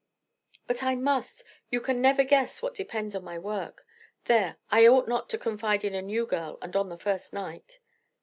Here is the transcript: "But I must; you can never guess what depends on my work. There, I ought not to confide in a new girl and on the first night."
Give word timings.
"But 0.65 0.81
I 0.81 0.95
must; 0.95 1.43
you 1.69 1.79
can 1.79 2.01
never 2.01 2.23
guess 2.23 2.59
what 2.63 2.73
depends 2.73 3.13
on 3.13 3.23
my 3.23 3.37
work. 3.37 3.85
There, 4.25 4.57
I 4.71 4.87
ought 4.87 5.07
not 5.07 5.29
to 5.29 5.37
confide 5.37 5.83
in 5.83 5.93
a 5.93 6.01
new 6.01 6.25
girl 6.25 6.57
and 6.63 6.75
on 6.75 6.89
the 6.89 6.97
first 6.97 7.33
night." 7.33 7.79